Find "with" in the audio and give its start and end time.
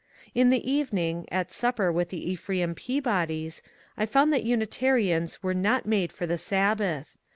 1.91-2.09